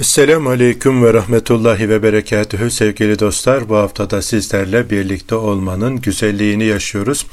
[0.00, 3.68] Esselamu Aleyküm ve Rahmetullahi ve Berekatühü sevgili dostlar.
[3.68, 7.26] Bu haftada sizlerle birlikte olmanın güzelliğini yaşıyoruz.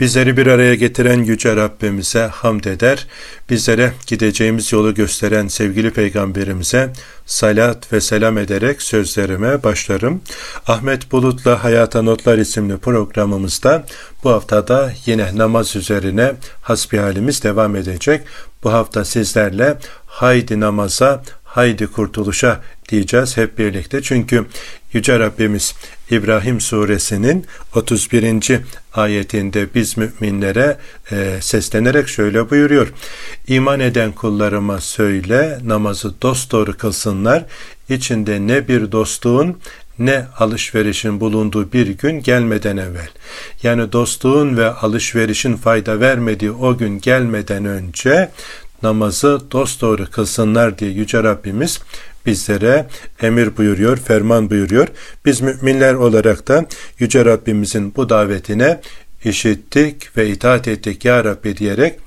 [0.00, 3.06] Bizleri bir araya getiren Yüce Rabbimize hamd eder.
[3.50, 6.92] Bizlere gideceğimiz yolu gösteren sevgili Peygamberimize
[7.26, 10.22] salat ve selam ederek sözlerime başlarım.
[10.66, 13.86] Ahmet Bulut'la Hayata Notlar isimli programımızda
[14.24, 18.20] bu haftada yine namaz üzerine hasbihalimiz devam edecek.
[18.64, 21.22] Bu hafta sizlerle haydi namaza
[21.54, 24.02] haydi kurtuluşa diyeceğiz hep birlikte.
[24.02, 24.46] Çünkü
[24.92, 25.74] Yüce Rabbimiz
[26.10, 28.60] İbrahim suresinin 31.
[28.94, 30.76] ayetinde biz müminlere
[31.12, 32.92] e, seslenerek şöyle buyuruyor.
[33.48, 37.44] İman eden kullarıma söyle namazı dosdoğru kılsınlar.
[37.88, 39.58] İçinde ne bir dostluğun
[39.98, 43.08] ne alışverişin bulunduğu bir gün gelmeden evvel.
[43.62, 48.30] Yani dostluğun ve alışverişin fayda vermediği o gün gelmeden önce
[48.82, 51.80] namazı dosdoğru kılsınlar diye Yüce Rabbimiz
[52.26, 52.86] bizlere
[53.22, 54.88] emir buyuruyor, ferman buyuruyor.
[55.24, 56.66] Biz müminler olarak da
[56.98, 58.80] Yüce Rabbimizin bu davetine
[59.24, 61.98] işittik ve itaat ettik ya Rabbi diyerek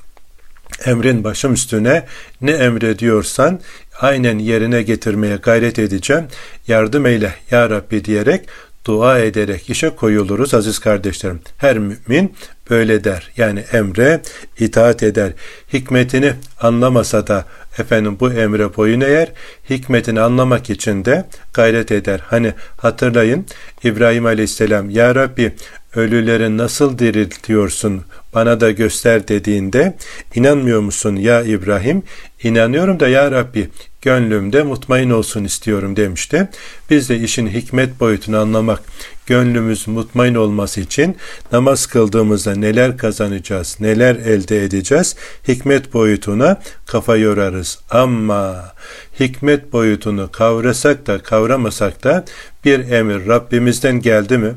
[0.86, 2.06] emrin başım üstüne
[2.42, 3.60] ne emrediyorsan
[4.00, 6.24] aynen yerine getirmeye gayret edeceğim.
[6.68, 8.48] Yardım eyle ya Rabbi diyerek
[8.86, 11.40] dua ederek işe koyuluruz aziz kardeşlerim.
[11.58, 12.36] Her mümin
[12.70, 13.32] böyle der.
[13.38, 14.22] Yani emre
[14.60, 15.32] itaat eder.
[15.74, 17.46] Hikmetini anlamasa da
[17.80, 19.32] efendim bu emre boyun eğer.
[19.70, 22.22] Hikmetini anlamak için de gayret eder.
[22.24, 23.46] Hani hatırlayın
[23.84, 25.54] İbrahim Aleyhisselam Ya Rabbi
[25.96, 28.02] ölüleri nasıl diriltiyorsun
[28.34, 29.98] bana da göster dediğinde
[30.36, 32.04] inanmıyor musun ya İbrahim?
[32.44, 33.70] İnanıyorum da ya Rabbi
[34.02, 36.50] gönlümde mutmain olsun istiyorum demişti.
[36.90, 38.82] Biz de işin hikmet boyutunu anlamak,
[39.28, 41.18] gönlümüz mutmain olması için
[41.52, 45.16] namaz kıldığımızda neler kazanacağız, neler elde edeceğiz,
[45.48, 47.80] hikmet boyutuna kafa yorarız.
[47.90, 48.74] Ama
[49.20, 52.26] hikmet boyutunu kavrasak da kavramasak da
[52.66, 54.54] bir emir Rabbimizden geldi mi?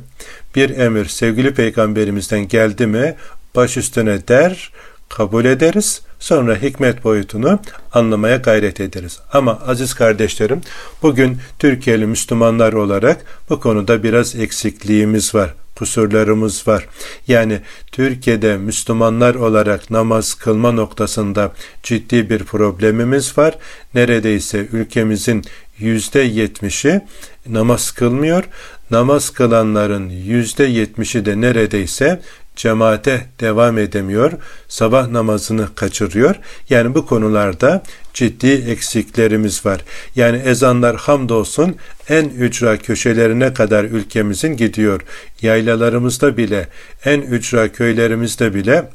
[0.56, 3.16] Bir emir sevgili peygamberimizden geldi mi?
[3.56, 4.70] Baş üstüne der,
[5.08, 7.61] kabul ederiz Sonra hikmet boyutunu
[7.92, 9.19] anlamaya gayret ederiz.
[9.33, 10.61] Ama aziz kardeşlerim,
[11.03, 16.89] bugün Türkiye'li Müslümanlar olarak bu konuda biraz eksikliğimiz var kusurlarımız var.
[17.29, 17.61] Yani
[17.92, 23.58] Türkiye'de Müslümanlar olarak namaz kılma noktasında ciddi bir problemimiz var.
[23.95, 25.45] Neredeyse ülkemizin
[25.79, 27.01] yüzde yetmişi
[27.47, 28.45] namaz kılmıyor.
[28.91, 32.20] Namaz kılanların yüzde yetmişi de neredeyse
[32.60, 34.32] cemaate devam edemiyor,
[34.68, 36.36] sabah namazını kaçırıyor.
[36.70, 37.82] Yani bu konularda
[38.14, 39.80] ciddi eksiklerimiz var.
[40.16, 41.76] Yani ezanlar hamdolsun
[42.08, 45.00] en ücra köşelerine kadar ülkemizin gidiyor.
[45.42, 46.68] Yaylalarımızda bile,
[47.04, 48.90] en ücra köylerimizde bile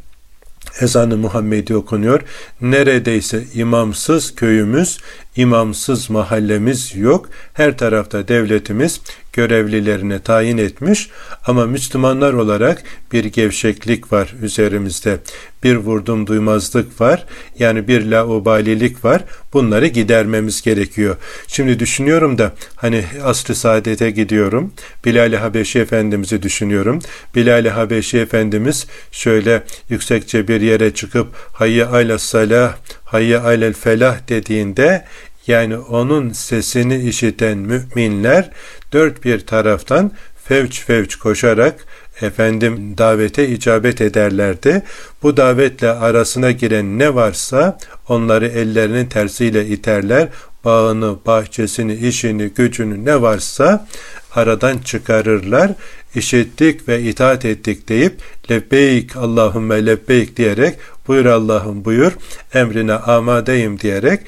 [0.81, 2.21] ezanı Muhammedi okunuyor.
[2.61, 4.97] Neredeyse imamsız köyümüz,
[5.35, 7.29] imamsız mahallemiz yok.
[7.53, 9.01] Her tarafta devletimiz
[9.35, 11.09] görevlilerini tayin etmiş
[11.47, 15.19] ama Müslümanlar olarak bir gevşeklik var üzerimizde.
[15.63, 17.25] Bir vurdum duymazlık var.
[17.59, 19.23] Yani bir laubalilik var.
[19.53, 21.15] Bunları gidermemiz gerekiyor.
[21.47, 24.73] Şimdi düşünüyorum da hani asr-ı saadete gidiyorum.
[25.05, 26.99] Bilal-i Habeşi Efendimiz'i düşünüyorum.
[27.35, 35.05] Bilal-i Habeşi Efendimiz şöyle yüksekçe bir yere çıkıp hayye ala salah, hayye alel felah dediğinde
[35.47, 38.51] yani onun sesini işiten müminler
[38.95, 40.11] dört bir taraftan
[40.43, 41.85] fevç fevç koşarak
[42.21, 44.83] efendim davete icabet ederlerdi.
[45.23, 47.77] Bu davetle arasına giren ne varsa
[48.09, 50.27] onları ellerinin tersiyle iterler.
[50.65, 53.87] Bağını, bahçesini, işini, gücünü ne varsa
[54.35, 55.71] aradan çıkarırlar.
[56.15, 60.75] İşittik ve itaat ettik deyip lebbeyk Allahümme lebbeyk diyerek
[61.07, 62.11] buyur Allah'ım buyur
[62.53, 64.19] emrine amadeyim diyerek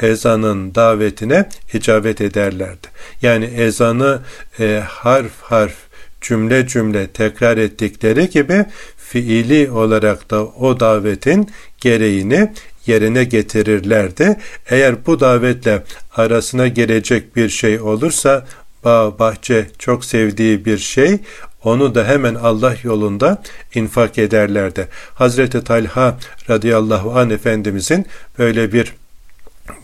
[0.00, 2.86] ezanın davetine icabet ederlerdi.
[3.22, 4.20] Yani ezanı
[4.60, 5.74] e, harf harf
[6.20, 8.64] cümle cümle tekrar ettikleri gibi
[8.96, 11.50] fiili olarak da o davetin
[11.80, 12.52] gereğini
[12.86, 14.36] yerine getirirlerdi.
[14.70, 15.82] Eğer bu davetle
[16.16, 18.46] arasına gelecek bir şey olursa
[18.84, 21.18] bağ, bahçe çok sevdiği bir şey
[21.64, 23.42] onu da hemen Allah yolunda
[23.74, 24.88] infak ederlerdi.
[25.14, 26.18] Hazreti Talha
[26.50, 28.06] radıyallahu an efendimizin
[28.38, 28.92] böyle bir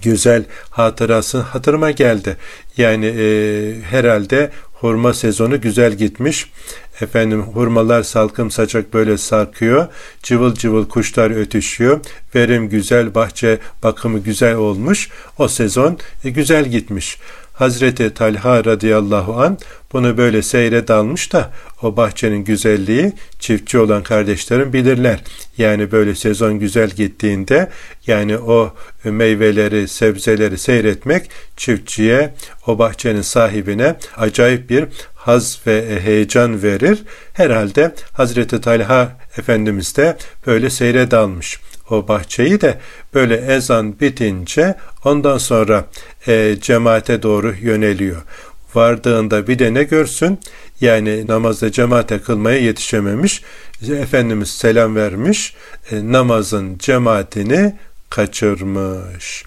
[0.03, 2.37] güzel hatırası hatırıma geldi.
[2.77, 3.25] Yani e,
[3.83, 6.51] herhalde hurma sezonu güzel gitmiş.
[7.01, 9.87] Efendim hurmalar salkım saçak böyle sarkıyor.
[10.23, 12.01] Cıvıl cıvıl kuşlar ötüşüyor.
[12.35, 15.09] Verim güzel, bahçe bakımı güzel olmuş.
[15.39, 17.19] O sezon e, güzel gitmiş.
[17.61, 19.59] Hazreti Talha radıyallahu an
[19.93, 21.51] bunu böyle seyre dalmış da
[21.83, 25.21] o bahçenin güzelliği çiftçi olan kardeşlerim bilirler.
[25.59, 27.71] Yani böyle sezon güzel gittiğinde
[28.07, 28.75] yani o
[29.05, 32.35] meyveleri, sebzeleri seyretmek çiftçiye,
[32.67, 34.85] o bahçenin sahibine acayip bir
[35.15, 36.99] haz ve heyecan verir.
[37.33, 40.17] Herhalde Hazreti Talha Efendimiz de
[40.47, 41.61] böyle seyre dalmış
[41.91, 42.79] o bahçeyi de
[43.15, 45.85] böyle ezan bitince ondan sonra
[46.29, 48.23] e, cemaate doğru yöneliyor.
[48.75, 50.39] Vardığında bir de ne görsün?
[50.81, 53.43] Yani namazda cemaate kılmaya yetişememiş.
[53.91, 55.55] Efendimiz selam vermiş.
[55.91, 57.75] E, namazın cemaatini
[58.11, 59.45] kaçırmış.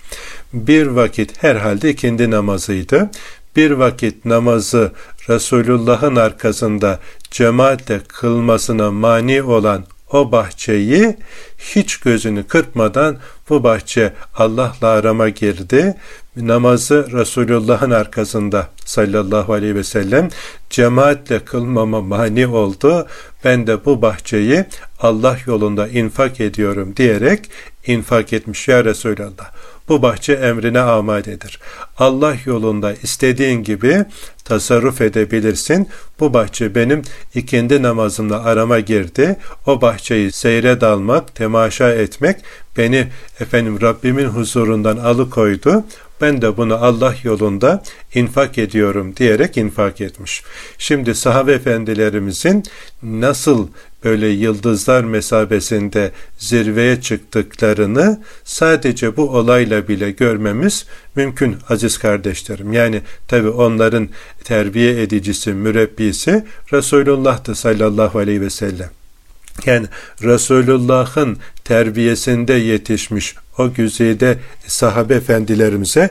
[0.53, 3.11] Bir vakit herhalde ikindi namazıydı.
[3.55, 4.91] Bir vakit namazı
[5.29, 6.99] Resulullah'ın arkasında
[7.31, 11.17] cemaatle kılmasına mani olan o bahçeyi
[11.57, 13.17] hiç gözünü kırpmadan
[13.49, 15.95] bu bahçe Allah'la arama girdi.
[16.35, 20.29] Namazı Resulullah'ın arkasında sallallahu aleyhi ve sellem
[20.69, 23.07] cemaatle kılmama mani oldu.
[23.43, 24.65] Ben de bu bahçeyi
[24.99, 27.49] Allah yolunda infak ediyorum diyerek
[27.87, 29.51] infak etmiş ya Resulallah.
[29.89, 31.59] Bu bahçe emrine amadedir.
[31.97, 34.05] Allah yolunda istediğin gibi
[34.45, 35.89] tasarruf edebilirsin.
[36.19, 37.01] Bu bahçe benim
[37.35, 39.35] ikindi namazımla arama girdi.
[39.65, 42.37] O bahçeyi seyre dalmak, temaşa etmek
[42.77, 43.07] beni
[43.39, 45.83] efendim Rabbimin huzurundan alıkoydu.
[46.21, 47.83] Ben de bunu Allah yolunda
[48.15, 50.43] infak ediyorum diyerek infak etmiş.
[50.77, 52.63] Şimdi sahabe efendilerimizin
[53.03, 53.67] nasıl
[54.03, 60.85] böyle yıldızlar mesabesinde zirveye çıktıklarını sadece bu olayla bile görmemiz
[61.15, 62.73] mümkün aziz kardeşlerim.
[62.73, 64.09] Yani tabi onların
[64.43, 68.89] terbiye edicisi, mürebbisi Resulullah'tı sallallahu aleyhi ve sellem.
[69.65, 69.87] Yani
[70.23, 76.09] Resulullah'ın terbiyesinde yetişmiş o güzide sahabe efendilerimize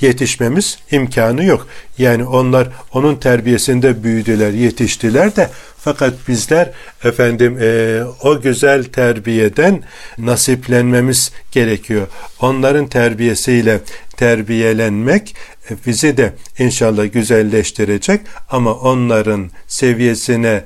[0.00, 1.66] yetişmemiz imkanı yok.
[1.98, 6.70] Yani onlar onun terbiyesinde büyüdüler, yetiştiler de fakat bizler
[7.04, 9.82] efendim e, o güzel terbiyeden
[10.18, 12.06] nasiplenmemiz gerekiyor.
[12.40, 13.80] Onların terbiyesiyle
[14.16, 15.36] terbiyelenmek
[15.70, 18.20] e, bizi de inşallah güzelleştirecek
[18.50, 20.64] ama onların seviyesine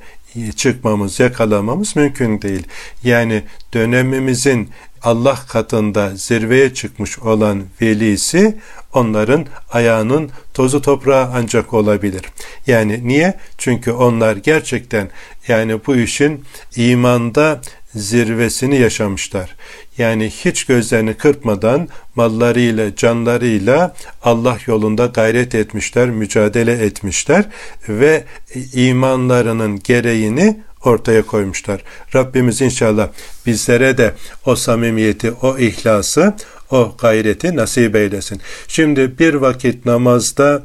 [0.55, 2.67] çıkmamız, yakalamamız mümkün değil.
[3.03, 3.43] Yani
[3.73, 4.69] dönemimizin
[5.03, 8.57] Allah katında zirveye çıkmış olan velisi
[8.93, 12.21] onların ayağının tozu toprağı ancak olabilir.
[12.67, 13.37] Yani niye?
[13.57, 15.09] Çünkü onlar gerçekten
[15.47, 16.43] yani bu işin
[16.75, 17.61] imanda
[17.95, 19.55] zirvesini yaşamışlar.
[19.97, 27.45] Yani hiç gözlerini kırpmadan mallarıyla, canlarıyla Allah yolunda gayret etmişler, mücadele etmişler
[27.89, 28.23] ve
[28.73, 31.81] imanlarının gereğini ortaya koymuşlar.
[32.15, 33.07] Rabbimiz inşallah
[33.45, 34.13] bizlere de
[34.45, 36.33] o samimiyeti, o ihlası,
[36.71, 38.41] o gayreti nasip eylesin.
[38.67, 40.63] Şimdi bir vakit namazda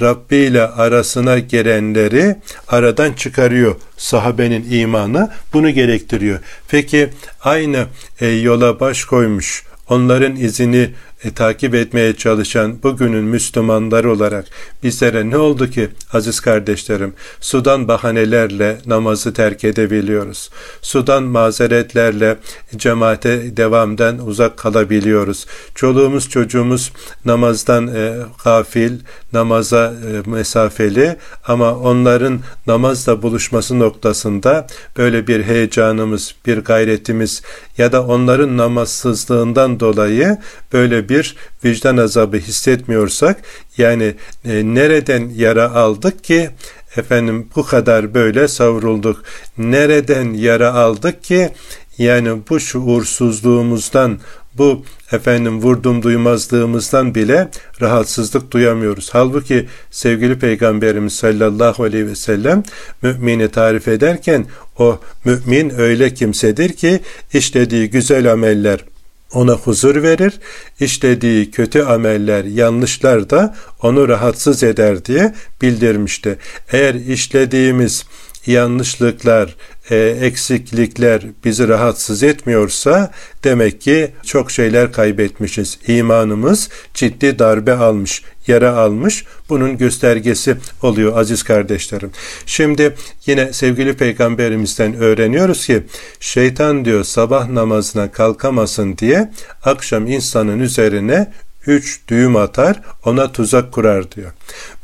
[0.00, 2.36] Rabbi ile arasına gelenleri
[2.68, 3.76] aradan çıkarıyor.
[3.96, 6.38] Sahabenin imanı bunu gerektiriyor.
[6.68, 7.10] Peki
[7.40, 7.86] aynı
[8.20, 10.90] e, yola baş koymuş, onların izini
[11.24, 14.44] e, takip etmeye çalışan bugünün Müslümanları olarak
[14.82, 17.12] bizlere ne oldu ki aziz kardeşlerim?
[17.40, 20.50] Sudan bahanelerle namazı terk edebiliyoruz.
[20.82, 22.36] Sudan mazeretlerle
[22.76, 25.46] cemaate devamdan uzak kalabiliyoruz.
[25.74, 26.92] Çoluğumuz çocuğumuz
[27.24, 28.92] namazdan e, gafil,
[29.32, 29.94] namaza
[30.26, 31.16] e, mesafeli
[31.46, 34.66] ama onların namazla buluşması noktasında
[34.96, 37.42] böyle bir heyecanımız, bir gayretimiz
[37.78, 40.38] ya da onların namazsızlığından dolayı
[40.72, 43.42] böyle bir vicdan azabı hissetmiyorsak
[43.78, 44.14] yani
[44.44, 46.50] e, nereden yara aldık ki
[46.96, 49.22] efendim bu kadar böyle savrulduk.
[49.58, 51.50] Nereden yara aldık ki
[51.98, 54.18] yani bu şuursuzluğumuzdan
[54.58, 57.48] bu efendim vurdum duymazlığımızdan bile
[57.80, 59.08] rahatsızlık duyamıyoruz.
[59.12, 62.62] Halbuki sevgili Peygamberimiz sallallahu aleyhi ve sellem
[63.02, 64.46] mümini tarif ederken
[64.78, 67.00] o mümin öyle kimsedir ki
[67.32, 68.84] işlediği güzel ameller
[69.32, 70.40] ona huzur verir,
[70.80, 76.38] işlediği kötü ameller, yanlışlar da onu rahatsız eder diye bildirmişti.
[76.72, 78.04] Eğer işlediğimiz
[78.48, 79.54] yanlışlıklar,
[79.90, 83.12] e, eksiklikler bizi rahatsız etmiyorsa
[83.44, 85.78] demek ki çok şeyler kaybetmişiz.
[85.86, 89.24] İmanımız ciddi darbe almış, yara almış.
[89.48, 92.10] Bunun göstergesi oluyor aziz kardeşlerim.
[92.46, 92.94] Şimdi
[93.26, 95.82] yine sevgili peygamberimizden öğreniyoruz ki
[96.20, 99.30] şeytan diyor sabah namazına kalkamasın diye
[99.64, 101.32] akşam insanın üzerine
[101.68, 104.32] üç düğüm atar, ona tuzak kurar diyor.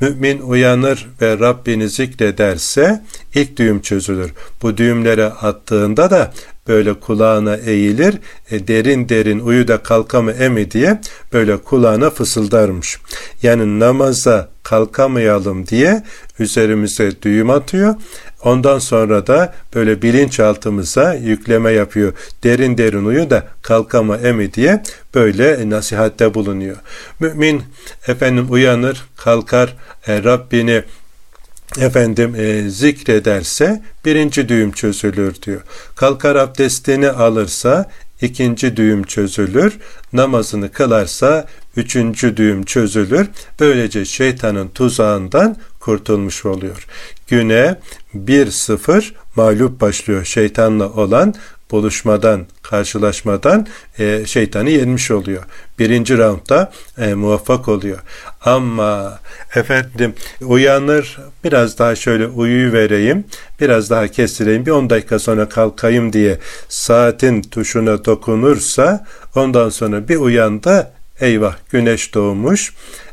[0.00, 3.02] Mümin uyanır ve Rabbini zikrederse
[3.34, 4.32] ilk düğüm çözülür.
[4.62, 6.32] Bu düğümlere attığında da
[6.68, 8.18] böyle kulağına eğilir.
[8.50, 11.00] E, derin derin uyu da kalkamı emi diye
[11.32, 12.98] böyle kulağına fısıldarmış.
[13.42, 16.02] Yani namaza kalkamayalım diye
[16.38, 17.94] üzerimize düğüm atıyor.
[18.44, 22.12] Ondan sonra da böyle bilinçaltımıza yükleme yapıyor.
[22.44, 24.82] Derin derin uyu da kalkama emi diye
[25.14, 26.76] böyle nasihatte bulunuyor.
[27.20, 27.62] Mümin
[28.08, 30.82] efendim uyanır, kalkar, e, Rabbini
[31.80, 35.60] efendim e, zikrederse birinci düğüm çözülür diyor.
[35.96, 37.90] Kalkar abdestini alırsa
[38.22, 39.78] ikinci düğüm çözülür.
[40.12, 41.46] Namazını kılarsa
[41.76, 43.28] üçüncü düğüm çözülür.
[43.60, 46.86] Böylece şeytanın tuzağından kurtulmuş oluyor.
[47.28, 47.76] Güne
[48.16, 51.34] 1-0 mağlup başlıyor şeytanla olan
[51.70, 53.66] buluşmadan, karşılaşmadan
[53.98, 55.42] e, şeytanı yenmiş oluyor.
[55.78, 57.98] Birinci roundda e, muvaffak oluyor.
[58.40, 59.18] Ama
[59.54, 63.24] efendim uyanır biraz daha şöyle uyu vereyim,
[63.60, 66.38] biraz daha kestireyim, bir 10 dakika sonra kalkayım diye
[66.68, 72.72] saatin tuşuna dokunursa ondan sonra bir uyanda eyvah güneş doğmuş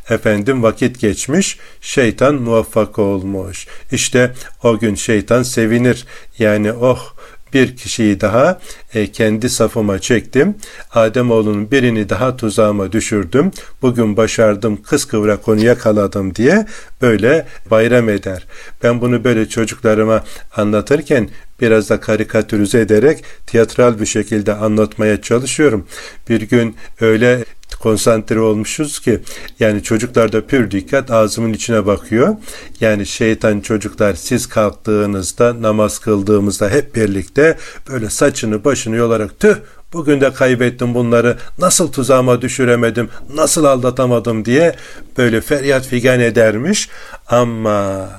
[0.10, 3.68] efendim vakit geçmiş, şeytan muvaffak olmuş.
[3.92, 6.06] İşte o gün şeytan sevinir.
[6.40, 7.14] Yani oh
[7.54, 8.60] bir kişiyi daha
[8.94, 10.56] e, kendi safıma çektim.
[10.92, 13.52] Ademoğlunun birini daha tuzağıma düşürdüm.
[13.82, 16.66] Bugün başardım, kıskıvrak onu yakaladım diye
[17.02, 18.48] böyle bayram eder.
[18.84, 20.24] Ben bunu böyle çocuklarıma
[20.56, 21.30] anlatırken
[21.62, 25.88] biraz da karikatürize ederek tiyatral bir şekilde anlatmaya çalışıyorum.
[26.30, 29.20] Bir gün öyle konsantre olmuşuz ki
[29.60, 32.36] yani çocuklar da pür dikkat ağzımın içine bakıyor.
[32.80, 37.58] Yani şeytan çocuklar siz kalktığınızda namaz kıldığımızda hep birlikte
[37.90, 39.56] böyle saçını başını yolarak tüh
[39.94, 41.38] Bugün de kaybettim bunları.
[41.60, 44.76] Nasıl tuzağıma düşüremedim, nasıl aldatamadım diye
[45.18, 46.90] böyle feryat figan edermiş.
[47.28, 48.10] Ama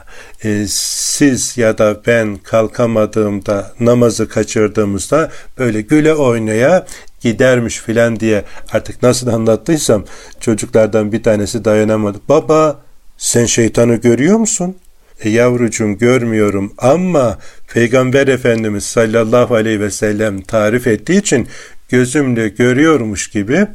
[0.45, 6.87] e, siz ya da ben kalkamadığımda, namazı kaçırdığımızda böyle güle oynaya
[7.23, 10.05] gidermiş filan diye artık nasıl anlattıysam
[10.41, 12.19] çocuklardan bir tanesi dayanamadı.
[12.29, 12.81] Baba
[13.17, 14.77] sen şeytanı görüyor musun?
[15.21, 17.39] E yavrucuğum görmüyorum ama
[17.73, 21.49] Peygamber Efendimiz sallallahu aleyhi ve sellem tarif ettiği için
[21.89, 23.67] gözümle görüyormuş gibi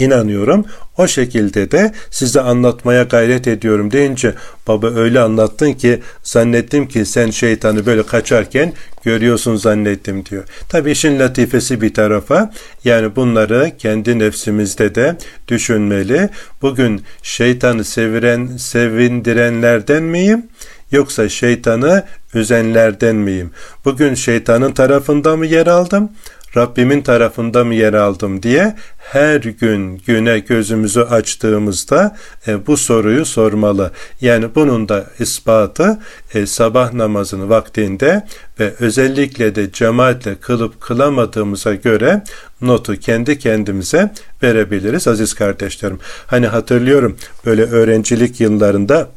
[0.00, 0.64] inanıyorum.
[0.98, 4.34] O şekilde de size anlatmaya gayret ediyorum deyince
[4.68, 8.72] baba öyle anlattın ki zannettim ki sen şeytanı böyle kaçarken
[9.04, 10.44] görüyorsun zannettim diyor.
[10.68, 12.52] Tabi işin latifesi bir tarafa
[12.84, 15.16] yani bunları kendi nefsimizde de
[15.48, 16.28] düşünmeli.
[16.62, 20.46] Bugün şeytanı seviren, sevindirenlerden miyim?
[20.92, 22.04] Yoksa şeytanı
[22.34, 23.50] üzenlerden miyim?
[23.84, 26.10] Bugün şeytanın tarafında mı yer aldım?
[26.56, 32.16] Rabbimin tarafında mı yer aldım diye her gün güne gözümüzü açtığımızda
[32.46, 33.90] e, bu soruyu sormalı.
[34.20, 35.98] Yani bunun da ispatı
[36.34, 38.26] e, sabah namazını vaktinde
[38.60, 42.22] ve özellikle de cemaatle kılıp kılamadığımıza göre
[42.60, 45.98] notu kendi kendimize verebiliriz aziz kardeşlerim.
[46.26, 47.16] Hani hatırlıyorum
[47.46, 49.08] böyle öğrencilik yıllarında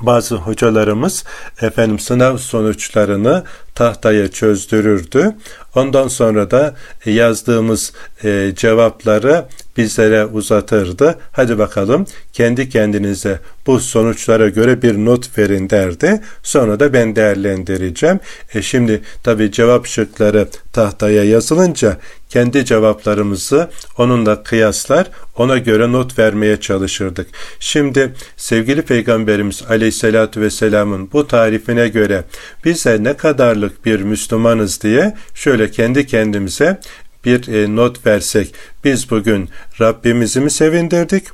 [0.00, 1.24] bazı hocalarımız
[1.62, 5.34] efendim sınav sonuçlarını tahtaya çözdürürdü.
[5.74, 6.74] Ondan sonra da
[7.04, 7.92] yazdığımız
[8.24, 9.44] e, cevapları
[9.76, 11.18] bizlere uzatırdı.
[11.32, 16.20] Hadi bakalım kendi kendinize bu sonuçlara göre bir not verin derdi.
[16.42, 18.20] Sonra da ben değerlendireceğim.
[18.54, 21.96] E şimdi tabi cevap şıkları tahtaya yazılınca
[22.28, 27.26] kendi cevaplarımızı onunla kıyaslar ona göre not vermeye çalışırdık.
[27.60, 32.24] Şimdi sevgili Peygamberimiz Aleyhisselatü Vesselam'ın bu tarifine göre
[32.64, 36.80] bize ne kadarlık bir Müslümanız diye şöyle kendi kendimize
[37.24, 38.54] bir e, not versek
[38.84, 39.48] biz bugün
[39.80, 41.24] Rabbimizi mi sevindirdik?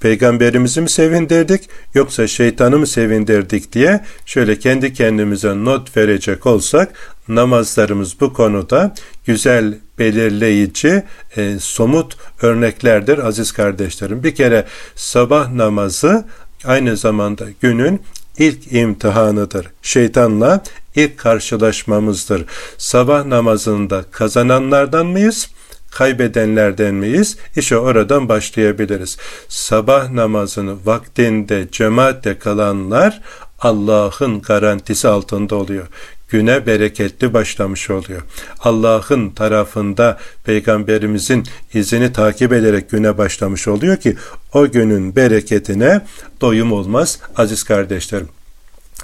[0.00, 6.92] Peygamberimizi mi sevindirdik yoksa şeytanı mı sevindirdik diye şöyle kendi kendimize not verecek olsak
[7.28, 8.94] namazlarımız bu konuda
[9.26, 11.02] güzel belirleyici
[11.36, 14.24] e, somut örneklerdir aziz kardeşlerim.
[14.24, 14.64] Bir kere
[14.96, 16.24] sabah namazı
[16.64, 18.00] aynı zamanda günün
[18.38, 19.66] ilk imtihanıdır.
[19.82, 20.62] Şeytanla
[20.96, 22.44] ilk karşılaşmamızdır.
[22.78, 25.48] Sabah namazında kazananlardan mıyız?
[25.90, 27.36] kaybedenlerden miyiz?
[27.56, 29.16] İşte oradan başlayabiliriz.
[29.48, 33.20] Sabah namazını vaktinde cemaatle kalanlar
[33.58, 35.86] Allah'ın garantisi altında oluyor
[36.28, 38.22] güne bereketli başlamış oluyor.
[38.60, 44.16] Allah'ın tarafında peygamberimizin izini takip ederek güne başlamış oluyor ki
[44.52, 46.00] o günün bereketine
[46.40, 48.28] doyum olmaz aziz kardeşlerim.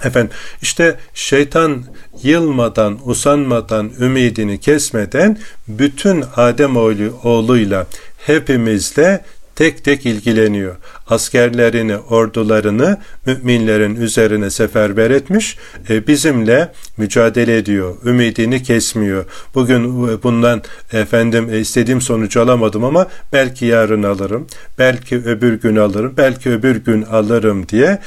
[0.04, 0.30] Efendim
[0.62, 1.85] işte şeytan
[2.23, 7.87] yılmadan, usanmadan, ümidini kesmeden bütün Adem oğlu, oğluyla
[8.18, 9.25] hepimizle
[9.61, 10.76] tek tek ilgileniyor.
[11.09, 15.56] Askerlerini, ordularını müminlerin üzerine seferber etmiş,
[15.90, 19.25] e, bizimle mücadele ediyor, ümidini kesmiyor.
[19.54, 24.47] Bugün e, bundan efendim e, istediğim sonucu alamadım ama belki yarın alırım,
[24.78, 27.99] belki öbür gün alırım, belki öbür gün alırım diye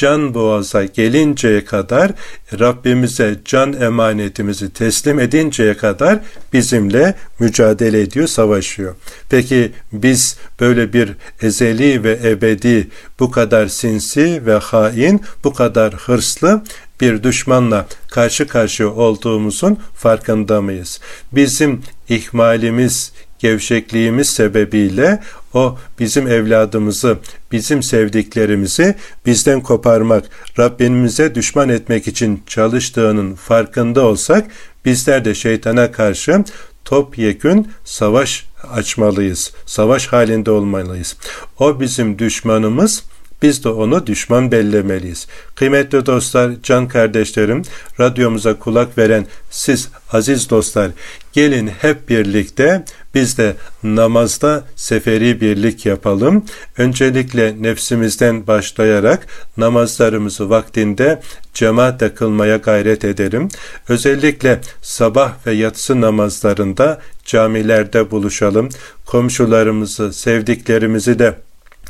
[0.00, 2.12] can boğaza gelinceye kadar
[2.60, 6.18] Rabbimize can emanetimizi teslim edinceye kadar
[6.52, 8.94] bizimle mücadele ediyor, savaşıyor.
[9.30, 12.88] Peki biz böyle bir ezeli ve ebedi
[13.18, 16.62] bu kadar sinsi ve hain, bu kadar hırslı
[17.00, 21.00] bir düşmanla karşı karşıya olduğumuzun farkında mıyız?
[21.32, 25.20] Bizim ihmalimiz, gevşekliğimiz sebebiyle
[25.54, 27.18] o bizim evladımızı,
[27.52, 28.94] bizim sevdiklerimizi
[29.26, 30.24] bizden koparmak,
[30.58, 34.50] Rabbimize düşman etmek için çalıştığının farkında olsak
[34.84, 36.44] bizler de şeytana karşı
[36.84, 39.52] topyekün savaş açmalıyız.
[39.66, 41.16] Savaş halinde olmalıyız.
[41.58, 43.04] O bizim düşmanımız,
[43.42, 45.26] biz de onu düşman bellemeliyiz.
[45.54, 47.62] Kıymetli dostlar, can kardeşlerim,
[48.00, 50.90] radyomuza kulak veren siz aziz dostlar,
[51.32, 56.44] gelin hep birlikte biz de namazda seferi birlik yapalım.
[56.78, 61.20] Öncelikle nefsimizden başlayarak namazlarımızı vaktinde
[61.54, 63.48] cemaatle kılmaya gayret edelim.
[63.88, 68.68] Özellikle sabah ve yatsı namazlarında camilerde buluşalım.
[69.06, 71.34] Komşularımızı, sevdiklerimizi de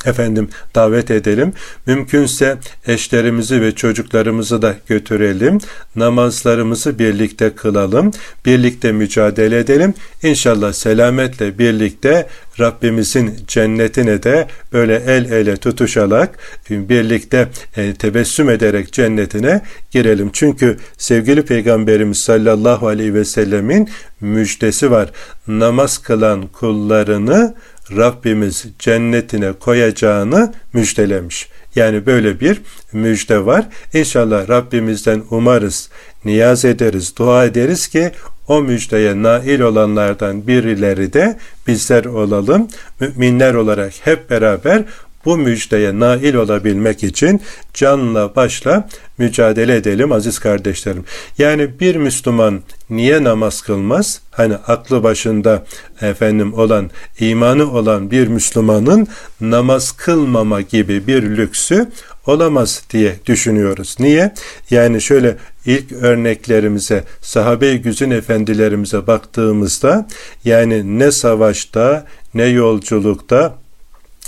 [0.06, 1.52] efendim davet edelim.
[1.86, 5.58] Mümkünse eşlerimizi ve çocuklarımızı da götürelim.
[5.96, 8.10] Namazlarımızı birlikte kılalım.
[8.46, 9.94] Birlikte mücadele edelim.
[10.22, 12.26] İnşallah selametle birlikte
[12.60, 16.38] Rabbimizin cennetine de böyle el ele tutuşarak
[16.70, 20.30] birlikte e, tebessüm ederek cennetine girelim.
[20.32, 23.88] Çünkü sevgili Peygamberimiz sallallahu aleyhi ve sellemin
[24.20, 25.10] müjdesi var.
[25.46, 27.54] Namaz kılan kullarını
[27.96, 31.48] Rabbimiz cennetine koyacağını müjdelemiş.
[31.74, 32.60] Yani böyle bir
[32.92, 33.66] müjde var.
[33.94, 35.90] İnşallah Rabbimizden umarız,
[36.24, 38.12] niyaz ederiz, dua ederiz ki
[38.48, 42.68] o müjdeye nail olanlardan birileri de bizler olalım.
[43.00, 44.84] Müminler olarak hep beraber
[45.24, 47.40] bu müjdeye nail olabilmek için
[47.74, 51.04] canla başla mücadele edelim aziz kardeşlerim.
[51.38, 52.60] Yani bir Müslüman
[52.90, 54.20] niye namaz kılmaz?
[54.30, 55.64] Hani aklı başında
[56.00, 59.08] efendim olan, imanı olan bir Müslümanın
[59.40, 61.88] namaz kılmama gibi bir lüksü
[62.26, 63.96] olamaz diye düşünüyoruz.
[63.98, 64.34] Niye?
[64.70, 65.36] Yani şöyle
[65.66, 70.08] ilk örneklerimize, sahabe-i güzün efendilerimize baktığımızda
[70.44, 73.59] yani ne savaşta ne yolculukta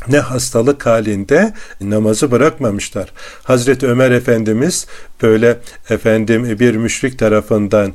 [0.08, 3.12] ne hastalık halinde namazı bırakmamışlar.
[3.42, 4.86] Hazreti Ömer Efendimiz
[5.22, 5.58] böyle
[5.90, 7.94] efendim bir müşrik tarafından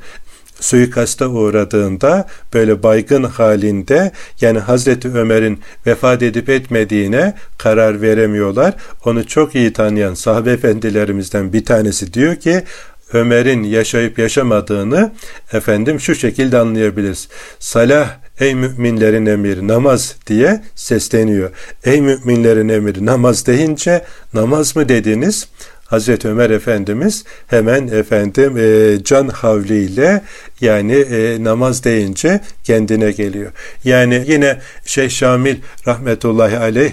[0.59, 8.73] suikasta uğradığında böyle baygın halinde yani Hazreti Ömer'in vefat edip etmediğine karar veremiyorlar.
[9.05, 12.63] Onu çok iyi tanıyan sahabe efendilerimizden bir tanesi diyor ki
[13.13, 15.11] Ömer'in yaşayıp yaşamadığını
[15.53, 17.27] efendim şu şekilde anlayabiliriz.
[17.59, 21.49] Salah ey müminlerin emiri namaz diye sesleniyor.
[21.83, 25.47] Ey müminlerin emiri namaz deyince namaz mı dediniz?
[25.85, 30.21] Hazreti Ömer Efendimiz hemen efendim e, can havliyle
[30.61, 33.51] yani e, namaz deyince kendine geliyor.
[33.83, 35.55] Yani yine Şeyh Şamil
[35.87, 36.91] rahmetullahi aleyh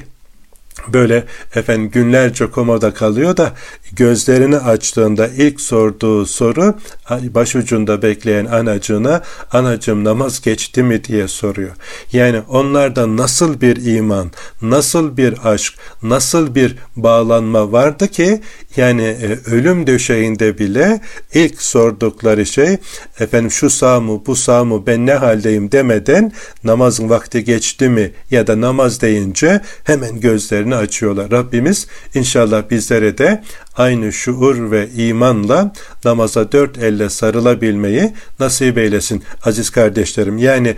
[0.92, 3.52] böyle efendim günlerce komada kalıyor da
[3.92, 6.74] gözlerini açtığında ilk sorduğu soru
[7.10, 11.72] başucunda bekleyen anacığına anacığım namaz geçti mi diye soruyor.
[12.12, 14.30] Yani onlarda nasıl bir iman,
[14.62, 18.40] nasıl bir aşk, nasıl bir bağlanma vardı ki
[18.76, 21.00] yani e, ölüm döşeğinde bile
[21.34, 22.76] ilk sordukları şey
[23.20, 26.32] efendim şu sağ mı bu sağ mı ben ne haldeyim demeden
[26.64, 31.30] namazın vakti geçti mi ya da namaz deyince hemen gözlerini açıyorlar.
[31.30, 33.42] Rabbimiz inşallah bizlere de
[33.76, 35.72] aynı şuur ve imanla
[36.04, 40.38] namaza dört elle sarılabilmeyi nasip eylesin aziz kardeşlerim.
[40.38, 40.76] Yani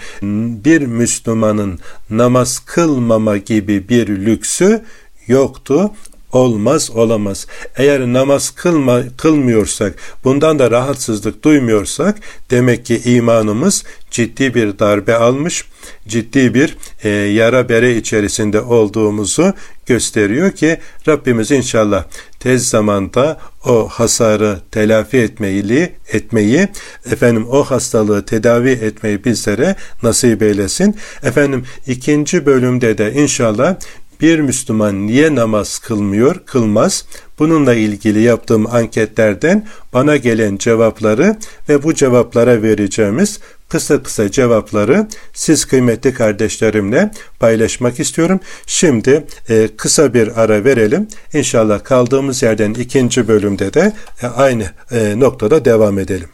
[0.64, 1.80] bir Müslümanın
[2.10, 4.82] namaz kılmama gibi bir lüksü
[5.26, 5.90] yoktu
[6.36, 7.46] olmaz olamaz.
[7.76, 9.94] Eğer namaz kılma, kılmıyorsak,
[10.24, 12.18] bundan da rahatsızlık duymuyorsak
[12.50, 15.64] demek ki imanımız ciddi bir darbe almış,
[16.08, 19.52] ciddi bir e, yara bere içerisinde olduğumuzu
[19.86, 22.04] gösteriyor ki Rabbimiz inşallah
[22.40, 26.68] tez zamanda o hasarı telafi etmeyi, etmeyi
[27.12, 30.96] efendim o hastalığı tedavi etmeyi bizlere nasip eylesin.
[31.22, 33.76] Efendim ikinci bölümde de inşallah
[34.20, 37.04] bir Müslüman niye namaz kılmıyor, kılmaz?
[37.38, 41.36] Bununla ilgili yaptığım anketlerden bana gelen cevapları
[41.68, 48.40] ve bu cevaplara vereceğimiz kısa kısa cevapları siz kıymetli kardeşlerimle paylaşmak istiyorum.
[48.66, 51.08] Şimdi e, kısa bir ara verelim.
[51.32, 56.28] İnşallah kaldığımız yerden ikinci bölümde de e, aynı e, noktada devam edelim.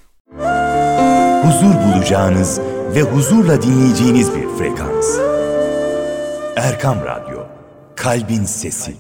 [1.42, 2.61] Huzur bulacağınız
[2.95, 5.18] ve huzurla dinleyeceğiniz bir frekans.
[6.57, 7.32] Erkam Radyo,
[7.96, 8.96] Kalbin Sesi.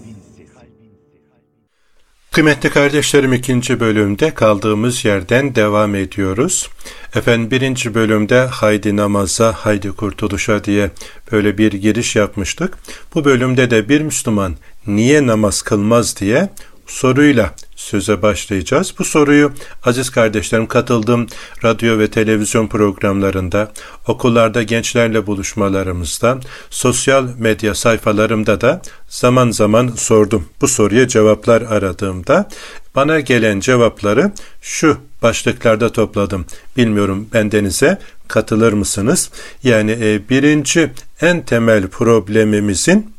[2.32, 6.70] Kıymetli kardeşlerim ikinci bölümde kaldığımız yerden devam ediyoruz.
[7.14, 10.90] Efendim birinci bölümde haydi namaza, haydi kurtuluşa diye
[11.32, 12.78] böyle bir giriş yapmıştık.
[13.14, 16.48] Bu bölümde de bir Müslüman niye namaz kılmaz diye
[16.86, 18.94] soruyla söze başlayacağız.
[18.98, 19.52] Bu soruyu
[19.84, 21.26] aziz kardeşlerim katıldığım
[21.64, 23.72] radyo ve televizyon programlarında,
[24.06, 26.40] okullarda gençlerle buluşmalarımızda,
[26.70, 30.48] sosyal medya sayfalarımda da zaman zaman sordum.
[30.60, 32.48] Bu soruya cevaplar aradığımda
[32.94, 36.46] bana gelen cevapları şu başlıklarda topladım.
[36.76, 39.30] Bilmiyorum bendenize katılır mısınız?
[39.62, 40.90] Yani e, birinci
[41.20, 43.12] en temel problemimizin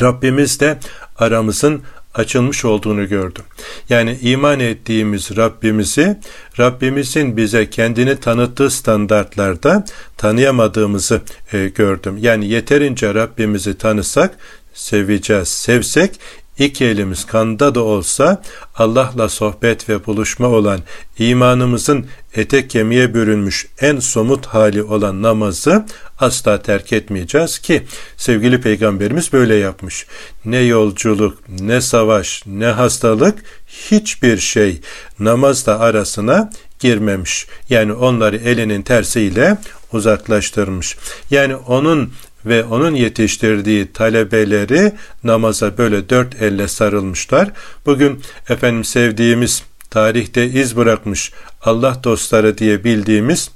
[0.00, 0.78] Rabbimizle
[1.18, 1.82] aramızın
[2.18, 3.44] açılmış olduğunu gördüm.
[3.88, 6.18] Yani iman ettiğimiz Rabbimizi,
[6.58, 9.84] Rabbimizin bize kendini tanıttığı standartlarda
[10.16, 11.20] tanıyamadığımızı
[11.52, 12.16] e, gördüm.
[12.20, 14.38] Yani yeterince Rabbimizi tanısak,
[14.74, 16.20] seveceğiz, sevsek
[16.58, 18.42] İki elimiz kanda da olsa
[18.74, 20.80] Allah'la sohbet ve buluşma olan
[21.18, 25.86] imanımızın etek kemiğe bürünmüş en somut hali olan namazı
[26.18, 27.82] asla terk etmeyeceğiz ki
[28.16, 30.06] sevgili peygamberimiz böyle yapmış.
[30.44, 34.80] Ne yolculuk, ne savaş, ne hastalık hiçbir şey
[35.18, 37.46] namazla arasına girmemiş.
[37.70, 39.58] Yani onları elinin tersiyle
[39.92, 40.96] uzaklaştırmış.
[41.30, 42.12] Yani onun
[42.46, 44.92] ve onun yetiştirdiği talebeleri
[45.24, 47.50] namaza böyle dört elle sarılmışlar.
[47.86, 53.50] Bugün efendim sevdiğimiz tarihte iz bırakmış Allah dostları diye bildiğimiz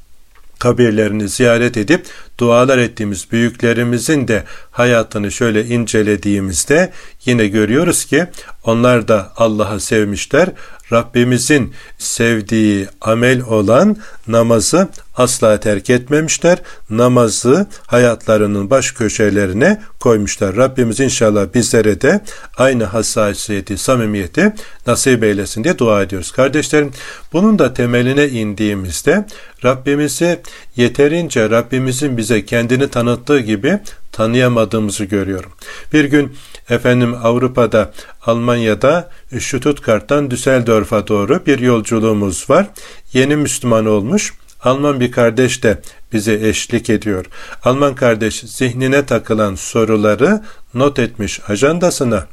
[0.63, 2.07] kabirlerini ziyaret edip
[2.39, 6.93] dualar ettiğimiz büyüklerimizin de hayatını şöyle incelediğimizde
[7.25, 8.27] yine görüyoruz ki
[8.65, 10.49] onlar da Allah'ı sevmişler.
[10.93, 13.97] Rabbimizin sevdiği amel olan
[14.29, 16.59] namazı asla terk etmemişler.
[16.91, 20.57] Namazı hayatlarının baş köşelerine koymuşlar.
[20.57, 22.21] Rabbimiz inşallah bizlere de
[22.57, 24.55] aynı hassasiyeti, samimiyeti
[24.87, 26.33] nasip eylesin diye dua ediyoruz.
[26.33, 26.91] Kardeşlerim
[27.33, 29.27] bunun da temeline indiğimizde
[29.65, 30.41] Rabbimizi
[30.77, 33.79] yeterince Rabbimizin bize kendini tanıttığı gibi
[34.13, 35.53] tanıyamadığımızı görüyorum.
[35.93, 36.37] Bir gün
[36.71, 37.93] efendim Avrupa'da,
[38.27, 42.67] Almanya'da Stuttgart'tan Düsseldorf'a doğru bir yolculuğumuz var.
[43.13, 44.33] Yeni Müslüman olmuş.
[44.63, 45.81] Alman bir kardeş de
[46.13, 47.27] bize eşlik ediyor.
[47.65, 50.43] Alman kardeş zihnine takılan soruları
[50.75, 52.27] not etmiş ajandasına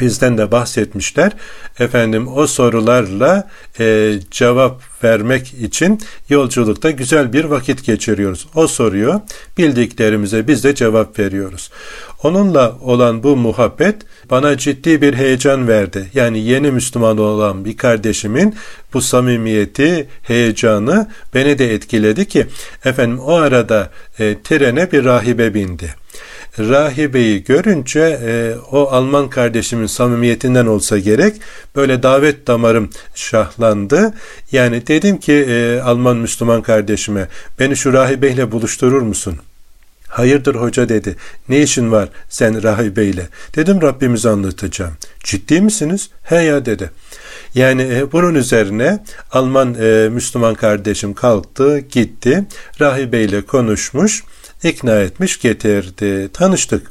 [0.00, 1.32] bizden de bahsetmişler.
[1.78, 3.48] Efendim o sorularla
[3.80, 8.46] e, cevap vermek için yolculukta güzel bir vakit geçiriyoruz.
[8.54, 9.20] O soruyor,
[9.58, 11.70] bildiklerimize biz de cevap veriyoruz.
[12.22, 13.96] Onunla olan bu muhabbet
[14.30, 16.10] bana ciddi bir heyecan verdi.
[16.14, 18.54] Yani yeni Müslüman olan bir kardeşimin
[18.94, 22.46] bu samimiyeti, heyecanı beni de etkiledi ki
[22.84, 25.94] efendim o arada e, trene bir rahibe bindi
[26.58, 31.36] rahibeyi görünce e, o Alman kardeşimin samimiyetinden olsa gerek
[31.76, 34.14] böyle davet damarım şahlandı.
[34.52, 39.38] Yani dedim ki e, Alman Müslüman kardeşime beni şu rahibeyle buluşturur musun?
[40.08, 41.16] Hayırdır hoca dedi.
[41.48, 43.28] Ne işin var sen rahibeyle?
[43.56, 44.92] Dedim Rabbimizi anlatacağım.
[45.24, 46.10] Ciddi misiniz?
[46.22, 46.90] He ya dedi.
[47.54, 52.44] Yani e, bunun üzerine Alman e, Müslüman kardeşim kalktı, gitti,
[52.80, 54.22] rahibeyle konuşmuş
[54.62, 56.28] ikna etmiş getirdi.
[56.32, 56.90] Tanıştık.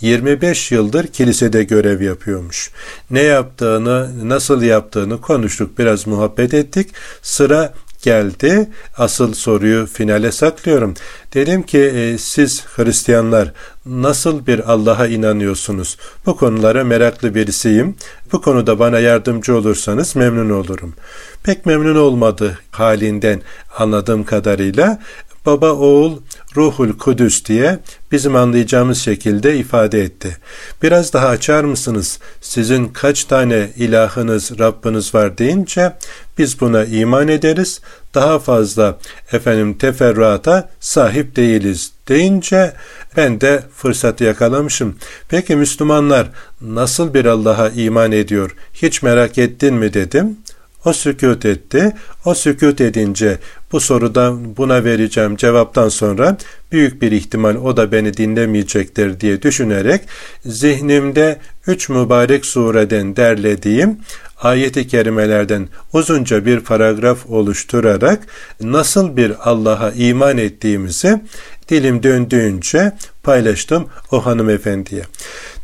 [0.00, 2.70] 25 yıldır kilisede görev yapıyormuş.
[3.10, 6.90] Ne yaptığını, nasıl yaptığını konuştuk, biraz muhabbet ettik.
[7.22, 7.74] Sıra
[8.04, 8.70] geldi.
[8.98, 10.94] Asıl soruyu finale saklıyorum.
[11.34, 13.52] Dedim ki e, siz Hristiyanlar
[13.86, 15.98] nasıl bir Allah'a inanıyorsunuz?
[16.26, 17.96] Bu konulara meraklı birisiyim.
[18.32, 20.94] Bu konuda bana yardımcı olursanız memnun olurum.
[21.42, 23.42] Pek memnun olmadı halinden
[23.78, 24.98] anladığım kadarıyla
[25.46, 26.18] Baba, oğul,
[26.56, 27.78] ruhul kudüs diye
[28.12, 30.36] bizim anlayacağımız şekilde ifade etti.
[30.82, 32.18] Biraz daha açar mısınız?
[32.40, 35.92] Sizin kaç tane ilahınız, Rabbiniz var deyince
[36.38, 37.80] biz buna iman ederiz.
[38.14, 38.98] Daha fazla
[39.32, 42.72] efendim teferruata sahip değiliz deyince
[43.16, 44.96] ben de fırsatı yakalamışım.
[45.28, 46.30] Peki Müslümanlar
[46.60, 48.56] nasıl bir Allah'a iman ediyor?
[48.74, 50.36] Hiç merak ettin mi dedim.
[50.84, 51.92] O sükut etti.
[52.24, 53.38] O sükut edince
[53.72, 56.36] bu sorudan buna vereceğim cevaptan sonra
[56.72, 60.00] büyük bir ihtimal o da beni dinlemeyecektir diye düşünerek
[60.44, 63.98] zihnimde üç mübarek sureden derlediğim
[64.42, 68.22] ayeti kerimelerden uzunca bir paragraf oluşturarak
[68.60, 71.20] nasıl bir Allah'a iman ettiğimizi
[71.68, 72.92] dilim döndüğünce
[73.22, 75.02] paylaştım o hanımefendiye.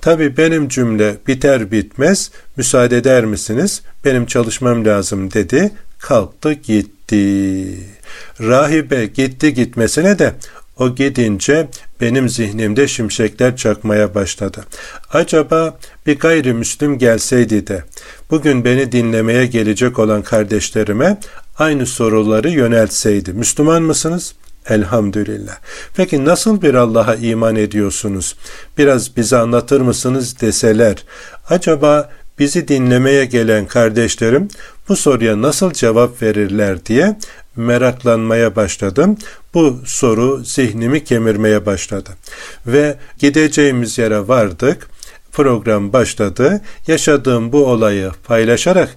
[0.00, 3.82] Tabi benim cümle biter bitmez müsaade eder misiniz?
[4.04, 5.72] Benim çalışmam lazım dedi.
[5.98, 7.66] Kalktı gitti.
[8.40, 10.34] Rahibe gitti gitmesine de
[10.78, 11.68] o gidince
[12.00, 14.64] benim zihnimde şimşekler çakmaya başladı.
[15.12, 17.84] Acaba bir gayrimüslim gelseydi de
[18.30, 21.18] bugün beni dinlemeye gelecek olan kardeşlerime
[21.58, 23.32] aynı soruları yöneltseydi.
[23.32, 24.34] Müslüman mısınız?
[24.68, 25.58] Elhamdülillah.
[25.94, 28.36] Peki nasıl bir Allah'a iman ediyorsunuz?
[28.78, 31.04] Biraz bize anlatır mısınız deseler.
[31.50, 34.48] Acaba bizi dinlemeye gelen kardeşlerim
[34.88, 37.16] bu soruya nasıl cevap verirler diye
[37.56, 39.16] meraklanmaya başladım.
[39.54, 42.10] Bu soru zihnimi kemirmeye başladı.
[42.66, 44.88] Ve gideceğimiz yere vardık.
[45.32, 46.60] Program başladı.
[46.86, 48.96] Yaşadığım bu olayı paylaşarak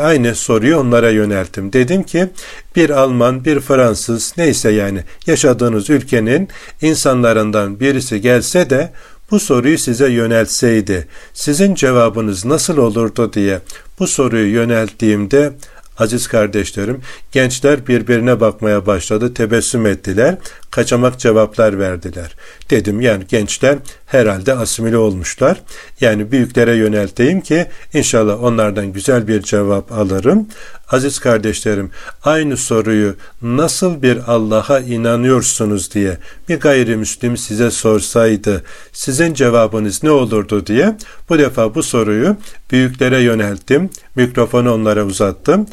[0.00, 1.72] aynı soruyu onlara yönelttim.
[1.72, 2.28] Dedim ki
[2.76, 6.48] bir Alman, bir Fransız neyse yani yaşadığınız ülkenin
[6.82, 8.92] insanlarından birisi gelse de
[9.30, 13.60] bu soruyu size yöneltseydi sizin cevabınız nasıl olurdu diye
[13.98, 15.52] bu soruyu yönelttiğimde
[15.98, 17.00] aziz kardeşlerim
[17.32, 20.36] gençler birbirine bakmaya başladı tebessüm ettiler
[20.70, 22.34] kaçamak cevaplar verdiler.
[22.70, 25.60] Dedim yani gençler herhalde asimile olmuşlar.
[26.00, 30.48] Yani büyüklere yönelteyim ki inşallah onlardan güzel bir cevap alırım.
[30.90, 31.90] Aziz kardeşlerim
[32.24, 40.66] aynı soruyu nasıl bir Allah'a inanıyorsunuz diye bir gayrimüslim size sorsaydı sizin cevabınız ne olurdu
[40.66, 40.96] diye
[41.28, 42.36] bu defa bu soruyu
[42.70, 43.90] büyüklere yönelttim.
[44.16, 45.66] Mikrofonu onlara uzattım.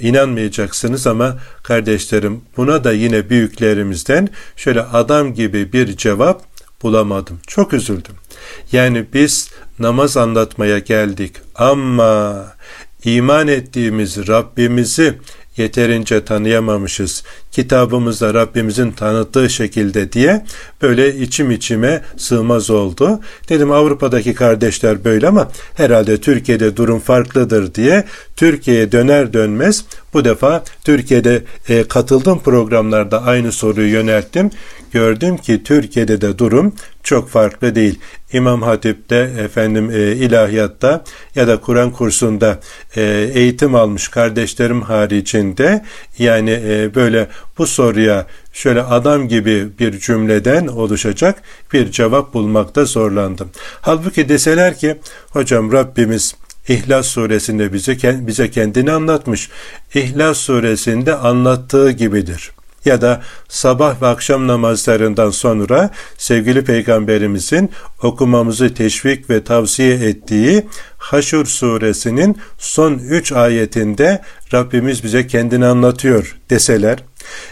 [0.00, 6.42] İnanmayacaksınız ama kardeşlerim buna da yine büyüklerimizden şöyle adam gibi bir cevap
[6.82, 7.40] bulamadım.
[7.46, 8.14] Çok üzüldüm.
[8.72, 12.44] Yani biz namaz anlatmaya geldik ama
[13.04, 15.18] iman ettiğimiz Rabbimizi
[15.56, 17.22] yeterince tanıyamamışız.
[17.50, 20.44] Kitabımızda Rabbimizin tanıttığı şekilde diye
[20.82, 23.20] böyle içim içime sığmaz oldu.
[23.48, 28.04] Dedim Avrupa'daki kardeşler böyle ama herhalde Türkiye'de durum farklıdır diye
[28.36, 29.84] Türkiye'ye döner dönmez
[30.14, 34.50] bu defa Türkiye'de e, katıldığım programlarda aynı soruyu yönelttim.
[34.92, 37.98] Gördüm ki Türkiye'de de durum çok farklı değil.
[38.32, 42.60] İmam Hatip'te efendim e, ilahiyatta ya da Kur'an kursunda
[42.96, 45.84] e, eğitim almış kardeşlerim haricinde
[46.18, 53.50] yani e, böyle bu soruya şöyle adam gibi bir cümleden oluşacak bir cevap bulmakta zorlandım.
[53.80, 54.98] Halbuki deseler ki
[55.30, 56.34] hocam Rabbimiz
[56.68, 59.50] İhlas suresinde bize, bize kendini anlatmış.
[59.94, 62.50] İhlas suresinde anlattığı gibidir
[62.84, 67.70] ya da sabah ve akşam namazlarından sonra sevgili peygamberimizin
[68.02, 70.66] okumamızı teşvik ve tavsiye ettiği
[70.98, 74.22] Haşr suresinin son üç ayetinde
[74.54, 76.98] Rabbimiz bize kendini anlatıyor deseler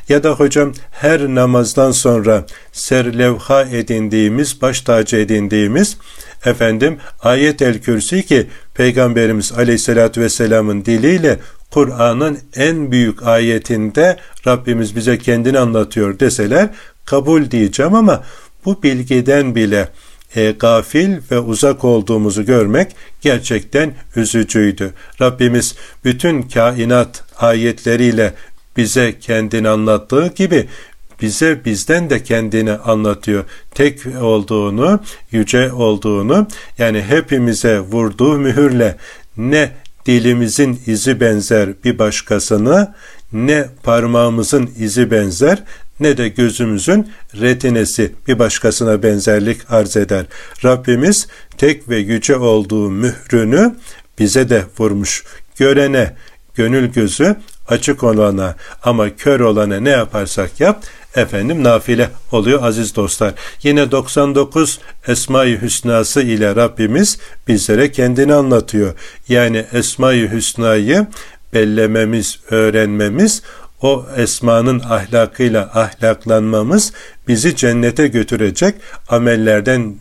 [0.09, 5.97] ya da hocam her namazdan sonra serlevha edindiğimiz, baş tacı edindiğimiz
[6.45, 11.39] efendim ayet el kürsi ki Peygamberimiz aleyhissalatü vesselamın diliyle
[11.71, 16.69] Kur'an'ın en büyük ayetinde Rabbimiz bize kendini anlatıyor deseler
[17.05, 18.25] kabul diyeceğim ama
[18.65, 19.89] bu bilgiden bile
[20.37, 24.95] e, gafil ve uzak olduğumuzu görmek gerçekten üzücüydü.
[25.21, 28.35] Rabbimiz bütün kainat ayetleriyle
[28.77, 30.67] bize kendini anlattığı gibi
[31.23, 33.45] bize bizden de kendini anlatıyor.
[33.75, 35.01] Tek olduğunu,
[35.33, 36.47] yüce olduğunu
[36.79, 38.97] yani hepimize vurduğu mühürle
[39.37, 39.71] ne
[40.07, 42.95] dilimizin izi benzer bir başkasına,
[43.33, 45.63] ne parmağımızın izi benzer,
[46.01, 50.27] ne de gözümüzün retinesi bir başkasına benzerlik arz eder.
[50.65, 51.27] Rabbimiz
[51.59, 53.75] tek ve yüce olduğu mührünü
[54.19, 55.25] bize de vurmuş.
[55.57, 56.17] Görene,
[56.55, 57.37] gönül gözü
[57.71, 60.85] açık olana ama kör olana ne yaparsak yap
[61.17, 63.35] efendim nafile oluyor aziz dostlar.
[63.63, 68.95] Yine 99 Esma-i Hüsnası ile Rabbimiz bizlere kendini anlatıyor.
[69.29, 71.07] Yani Esma-i Hüsna'yı
[71.55, 73.43] bellememiz, öğrenmemiz,
[73.83, 76.93] o esmanın ahlakıyla ahlaklanmamız
[77.29, 78.75] bizi cennete götürecek
[79.09, 79.95] amellerden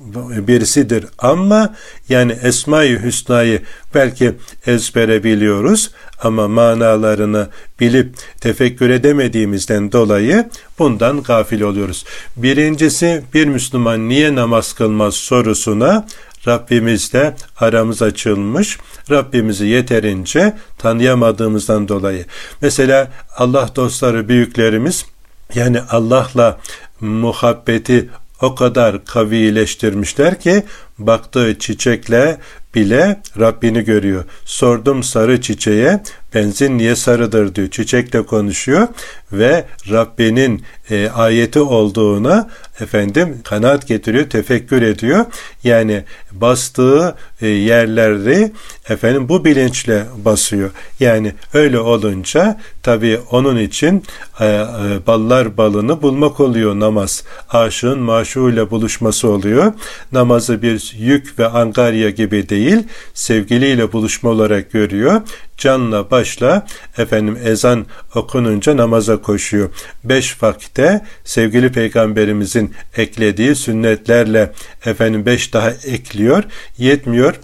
[0.47, 1.05] birisidir.
[1.19, 1.75] Ama
[2.10, 3.62] yani Esma-i Hüsna'yı
[3.95, 4.34] belki
[4.65, 5.91] ezbere biliyoruz
[6.23, 7.47] ama manalarını
[7.79, 12.05] bilip tefekkür edemediğimizden dolayı bundan gafil oluyoruz.
[12.38, 16.08] Birincisi bir Müslüman niye namaz kılmaz sorusuna
[16.47, 18.77] Rabbimizle aramız açılmış.
[19.10, 22.25] Rabbimizi yeterince tanıyamadığımızdan dolayı.
[22.62, 25.05] Mesela Allah dostları büyüklerimiz
[25.55, 26.60] yani Allah'la
[27.01, 28.10] muhabbeti
[28.41, 30.63] o kadar kavileştirmişler ki
[30.99, 32.38] baktığı çiçekle
[32.75, 34.23] bile Rabbini görüyor.
[34.45, 36.01] Sordum sarı çiçeğe
[36.36, 37.69] benzin niye sarıdır diyor.
[37.69, 38.88] Çiçekle konuşuyor
[39.32, 45.25] ve Rabbinin e, ayeti olduğuna efendim kanaat getiriyor, tefekkür ediyor.
[45.63, 48.51] Yani bastığı e, yerleri
[48.89, 50.69] efendim bu bilinçle basıyor.
[50.99, 54.03] Yani öyle olunca tabii onun için
[54.39, 54.67] e, e,
[55.08, 57.23] ballar balını bulmak oluyor namaz.
[57.49, 59.73] Aşığın maşuğuyla buluşması oluyor.
[60.12, 62.59] Namazı bir yük ve angarya gibi değil,
[63.13, 65.22] sevgiliyle buluşma olarak görüyor
[65.60, 66.67] canla başla
[66.98, 69.69] efendim ezan okununca namaza koşuyor.
[70.04, 74.52] Beş vakte sevgili peygamberimizin eklediği sünnetlerle
[74.86, 76.43] efendim beş daha ekliyor.
[76.78, 77.36] Yetmiyor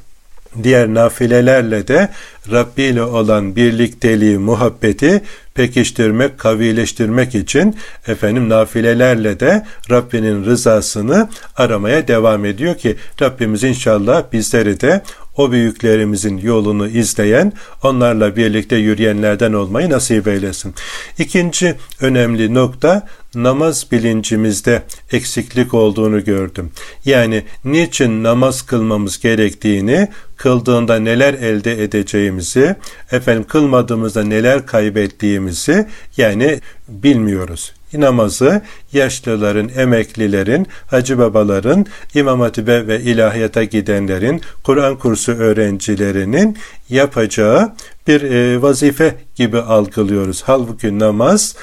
[0.63, 2.09] diğer nafilelerle de
[2.51, 5.21] Rabbi ile olan birlikteliği, muhabbeti
[5.53, 7.75] pekiştirmek, kavileştirmek için
[8.07, 15.01] efendim nafilelerle de Rabbinin rızasını aramaya devam ediyor ki Rabbimiz inşallah bizleri de
[15.37, 20.75] o büyüklerimizin yolunu izleyen, onlarla birlikte yürüyenlerden olmayı nasip eylesin.
[21.19, 26.71] İkinci önemli nokta namaz bilincimizde eksiklik olduğunu gördüm.
[27.05, 32.75] Yani niçin namaz kılmamız gerektiğini, kıldığında neler elde edeceğimizi,
[33.11, 38.61] efendim kılmadığımızda neler kaybettiğimizi yani bilmiyoruz namazı
[38.93, 46.57] yaşlıların, emeklilerin, hacı babaların, imam hatibe ve ilahiyata gidenlerin, Kur'an kursu öğrencilerinin
[46.89, 47.73] yapacağı
[48.07, 50.43] bir e, vazife gibi algılıyoruz.
[50.45, 51.55] Halbuki namaz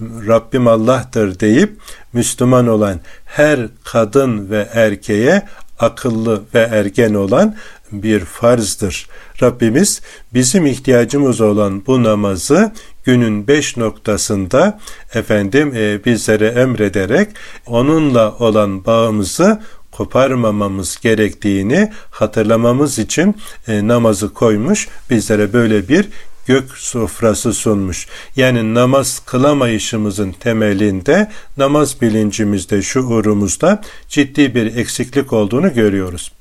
[0.00, 1.72] Rabbim Allah'tır deyip
[2.12, 5.42] Müslüman olan her kadın ve erkeğe
[5.78, 7.56] akıllı ve ergen olan
[7.92, 9.06] bir farzdır.
[9.42, 10.00] Rabbimiz
[10.34, 12.72] bizim ihtiyacımız olan bu namazı
[13.04, 14.80] günün beş noktasında
[15.14, 17.28] efendim e, bizlere emrederek
[17.66, 19.60] onunla olan bağımızı
[19.90, 23.36] koparmamamız gerektiğini hatırlamamız için
[23.68, 24.88] e, namazı koymuş.
[25.10, 26.08] Bizlere böyle bir
[26.46, 28.06] gök sofrası sunmuş.
[28.36, 36.32] Yani namaz kılamayışımızın temelinde namaz bilincimizde, şuurumuzda ciddi bir eksiklik olduğunu görüyoruz.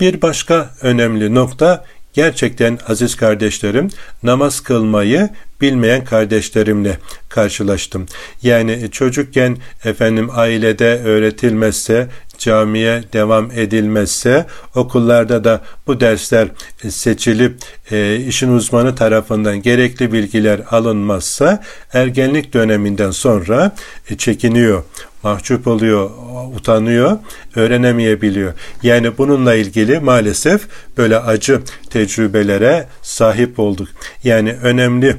[0.00, 3.88] Bir başka önemli nokta gerçekten aziz kardeşlerim
[4.22, 5.28] namaz kılmayı
[5.60, 8.06] bilmeyen kardeşlerimle karşılaştım.
[8.42, 16.48] Yani çocukken efendim ailede öğretilmezse camiye devam edilmezse okullarda da bu dersler
[16.88, 17.58] seçilip
[17.90, 23.72] e, işin uzmanı tarafından gerekli bilgiler alınmazsa ergenlik döneminden sonra
[24.10, 24.84] e, çekiniyor
[25.22, 26.10] mahcup oluyor,
[26.56, 27.18] utanıyor,
[27.54, 28.52] öğrenemeyebiliyor.
[28.82, 30.62] Yani bununla ilgili maalesef
[30.98, 33.88] böyle acı tecrübelere sahip olduk.
[34.24, 35.16] Yani önemli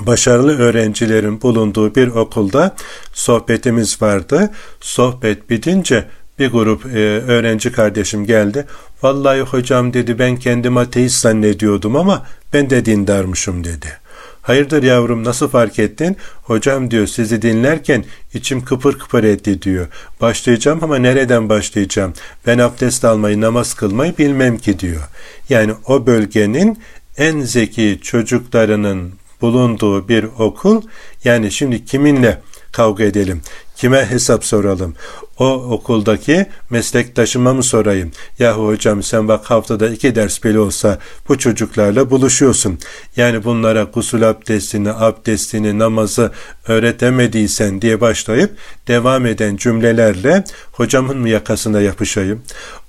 [0.00, 2.76] başarılı öğrencilerin bulunduğu bir okulda
[3.12, 4.50] sohbetimiz vardı.
[4.80, 6.04] Sohbet bitince
[6.38, 8.66] bir grup e, öğrenci kardeşim geldi.
[9.02, 14.05] Vallahi hocam dedi ben kendim ateist zannediyordum ama ben de dindarmışım dedi.
[14.46, 16.16] Hayırdır yavrum nasıl fark ettin?
[16.42, 18.04] Hocam diyor sizi dinlerken
[18.34, 19.86] içim kıpır kıpır etti diyor.
[20.20, 22.14] Başlayacağım ama nereden başlayacağım?
[22.46, 25.02] Ben abdest almayı namaz kılmayı bilmem ki diyor.
[25.48, 26.78] Yani o bölgenin
[27.16, 30.82] en zeki çocuklarının bulunduğu bir okul
[31.24, 32.40] yani şimdi kiminle
[32.72, 33.42] kavga edelim?
[33.76, 34.94] Kime hesap soralım?
[35.38, 38.10] O okuldaki meslektaşıma mı sorayım?
[38.38, 42.78] Yahu hocam sen bak haftada iki ders bile olsa bu çocuklarla buluşuyorsun.
[43.16, 46.32] Yani bunlara gusül abdestini, abdestini, namazı
[46.68, 48.50] öğretemediysen diye başlayıp
[48.88, 52.42] devam eden cümlelerle hocamın mı yakasına yapışayım?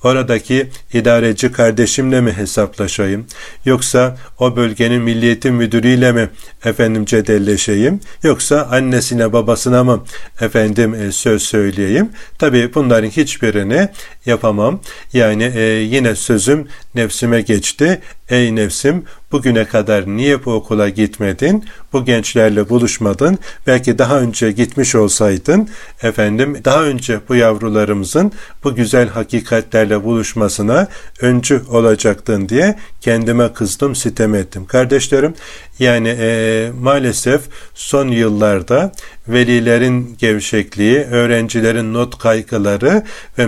[0.03, 3.25] Oradaki idareci kardeşimle mi hesaplaşayım?
[3.65, 6.29] Yoksa o bölgenin milliyetin müdürüyle mi
[6.65, 7.99] efendim cedelleşeyim?
[8.23, 10.03] Yoksa annesine babasına mı
[10.41, 12.09] efendim e, söz söyleyeyim?
[12.39, 13.89] Tabi bunların hiçbirini
[14.27, 14.79] yapamam.
[15.13, 18.01] Yani e, yine sözüm nefsime geçti.
[18.29, 21.65] Ey nefsim bugüne kadar niye bu okula gitmedin?
[21.93, 23.39] Bu gençlerle buluşmadın.
[23.67, 25.69] Belki daha önce gitmiş olsaydın
[26.03, 28.31] efendim daha önce bu yavrularımızın
[28.63, 30.87] bu güzel hakikatlerle buluşmasına
[31.21, 34.65] öncü olacaktın diye kendime kızdım, sitem ettim.
[34.65, 35.33] Kardeşlerim
[35.79, 37.41] yani e, maalesef
[37.73, 38.91] son yıllarda
[39.27, 43.03] velilerin gevşekliği, öğrencilerin not kaygıları
[43.37, 43.45] ve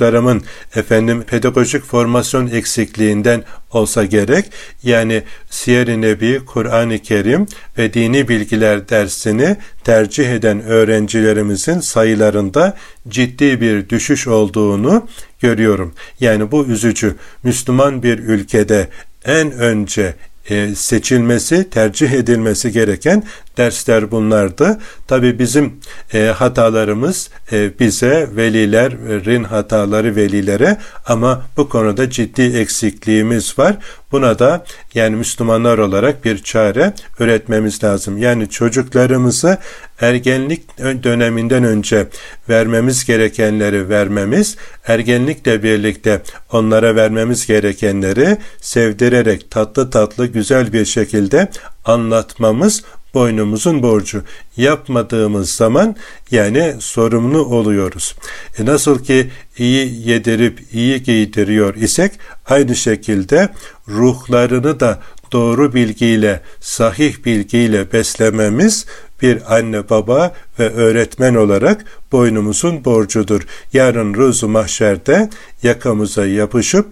[0.00, 0.42] meslektaşlarımın
[0.76, 4.52] efendim pedagojik formasyon eksikliğinden olsa gerek.
[4.82, 7.46] Yani Siyer-i Nebi, Kur'an-ı Kerim
[7.78, 12.76] ve dini bilgiler dersini tercih eden öğrencilerimizin sayılarında
[13.08, 15.08] ciddi bir düşüş olduğunu
[15.40, 15.94] görüyorum.
[16.20, 17.14] Yani bu üzücü.
[17.42, 18.88] Müslüman bir ülkede
[19.24, 20.14] en önce
[20.50, 23.22] e, seçilmesi, tercih edilmesi gereken
[23.56, 24.80] dersler bunlardı.
[25.06, 25.80] Tabi bizim
[26.14, 30.76] e, hatalarımız e, bize velilerin hataları velilere
[31.06, 33.76] ama bu konuda ciddi eksikliğimiz var.
[34.12, 38.18] Buna da yani Müslümanlar olarak bir çare üretmemiz lazım.
[38.18, 39.58] Yani çocuklarımızı
[40.00, 42.08] ergenlik döneminden önce
[42.48, 51.48] vermemiz gerekenleri vermemiz, ergenlikle birlikte onlara vermemiz gerekenleri sevdirerek tatlı tatlı güzel bir şekilde
[51.84, 52.84] anlatmamız
[53.14, 54.22] boynumuzun borcu.
[54.56, 55.96] Yapmadığımız zaman
[56.30, 58.16] yani sorumlu oluyoruz.
[58.58, 62.12] E nasıl ki iyi yedirip iyi giydiriyor isek
[62.46, 63.48] aynı şekilde
[63.88, 65.00] ruhlarını da
[65.32, 68.86] doğru bilgiyle, sahih bilgiyle beslememiz
[69.22, 73.42] bir anne baba ve öğretmen olarak boynumuzun borcudur.
[73.72, 75.30] Yarın ruzu mahşerde
[75.62, 76.86] yakamıza yapışıp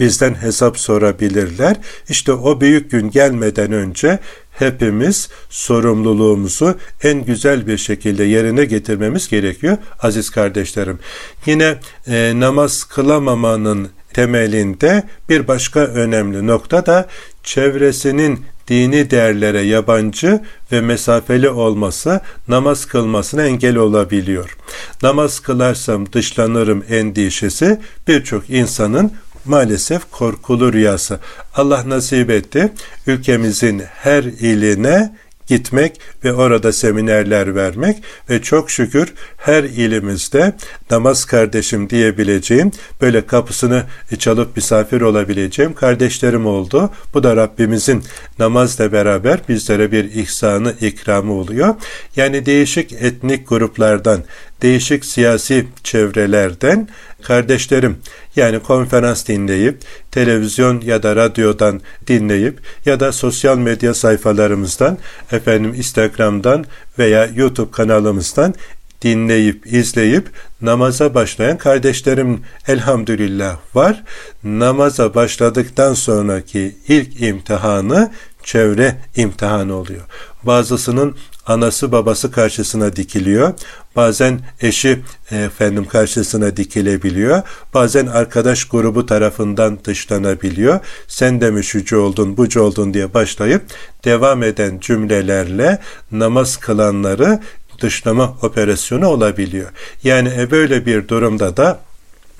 [0.00, 1.76] bizden hesap sorabilirler.
[2.08, 4.18] İşte o büyük gün gelmeden önce
[4.58, 10.98] hepimiz sorumluluğumuzu en güzel bir şekilde yerine getirmemiz gerekiyor aziz kardeşlerim.
[11.46, 11.74] Yine
[12.06, 17.06] e, namaz kılamamanın temelinde bir başka önemli nokta da
[17.42, 20.40] çevresinin dini değerlere yabancı
[20.72, 24.56] ve mesafeli olması namaz kılmasına engel olabiliyor.
[25.02, 29.12] Namaz kılarsam dışlanırım endişesi birçok insanın
[29.48, 31.20] maalesef korkulu rüyası.
[31.54, 32.72] Allah nasip etti.
[33.06, 35.12] Ülkemizin her iline
[35.48, 40.56] gitmek ve orada seminerler vermek ve çok şükür her ilimizde
[40.90, 43.84] namaz kardeşim diyebileceğim böyle kapısını
[44.18, 46.90] çalıp misafir olabileceğim kardeşlerim oldu.
[47.14, 48.04] Bu da Rabbimizin
[48.38, 51.74] namazla beraber bizlere bir ihsanı ikramı oluyor.
[52.16, 54.24] Yani değişik etnik gruplardan,
[54.62, 56.88] değişik siyasi çevrelerden
[57.22, 57.98] kardeşlerim
[58.36, 59.78] yani konferans dinleyip
[60.10, 64.98] televizyon ya da radyodan dinleyip ya da sosyal medya sayfalarımızdan
[65.32, 66.64] efendim Instagram'dan
[66.98, 68.54] veya YouTube kanalımızdan
[69.02, 70.28] dinleyip izleyip
[70.60, 74.02] namaza başlayan kardeşlerim elhamdülillah var.
[74.44, 78.10] Namaza başladıktan sonraki ilk imtihanı
[78.44, 80.02] çevre imtihanı oluyor.
[80.42, 81.16] Bazısının
[81.46, 83.54] anası babası karşısına dikiliyor.
[83.96, 87.42] Bazen eşi efendim karşısına dikilebiliyor.
[87.74, 90.80] Bazen arkadaş grubu tarafından dışlanabiliyor.
[91.08, 93.62] Sen de mi şucu oldun, bucu oldun diye başlayıp
[94.04, 95.78] devam eden cümlelerle
[96.12, 97.40] namaz kılanları
[97.80, 99.70] dışlama operasyonu olabiliyor.
[100.04, 101.80] Yani e, böyle bir durumda da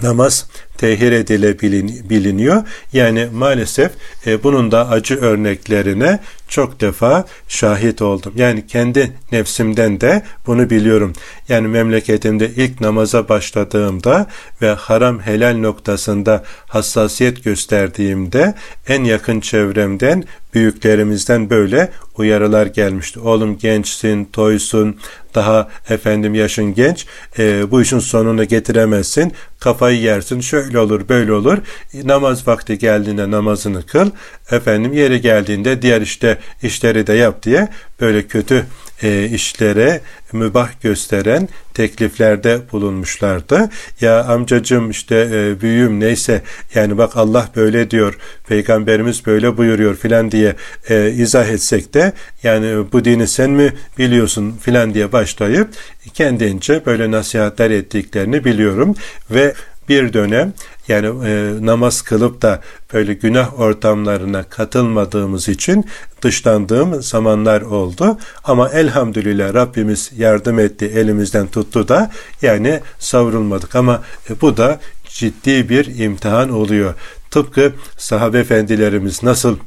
[0.03, 0.47] namaz
[0.79, 2.63] tehir edilebiliniyor.
[2.93, 3.93] Yani maalesef
[4.27, 6.19] e, bunun da acı örneklerine
[6.49, 8.33] çok defa şahit oldum.
[8.37, 11.13] Yani kendi nefsimden de bunu biliyorum.
[11.49, 14.27] Yani memleketimde ilk namaza başladığımda
[14.63, 18.55] ve haram helal noktasında hassasiyet gösterdiğimde
[18.89, 20.25] en yakın çevremden
[20.55, 23.21] büyüklerimizden böyle uyarılar gelmişti.
[23.21, 24.97] Oğlum gençsin, toysun,
[25.35, 27.07] daha efendim yaşın genç,
[27.39, 31.59] e, bu işin sonunu getiremezsin, kafayı yersin, şöyle olur, böyle olur.
[32.05, 34.11] Namaz vakti geldiğinde namazını kıl,
[34.51, 37.69] efendim yeri geldiğinde diğer işte işleri de yap diye
[38.01, 38.67] böyle kötü
[39.03, 40.01] e, işlere
[40.33, 43.71] mübah gösteren tekliflerde bulunmuşlardı.
[44.01, 46.43] Ya amcacım işte e, büyüğüm neyse
[46.75, 48.19] yani bak Allah böyle diyor,
[48.49, 50.55] peygamberimiz böyle buyuruyor filan diye
[50.89, 55.69] e, izah etsek de yani bu dini sen mi biliyorsun filan diye başlayıp
[56.15, 58.95] kendince böyle nasihatler ettiklerini biliyorum
[59.31, 59.55] ve
[59.89, 60.53] bir dönem
[60.89, 62.61] yani e, namaz kılıp da
[62.93, 65.85] böyle günah ortamlarına katılmadığımız için
[66.23, 68.19] dışlandığım zamanlar oldu.
[68.45, 72.11] Ama elhamdülillah Rabbimiz yardım etti, elimizden tuttu da
[72.43, 73.77] yani savrulmadık.
[73.77, 76.95] Ama e, bu da ciddi bir imtihan oluyor.
[77.31, 79.59] Tıpkı sahabe efendilerimiz nasıl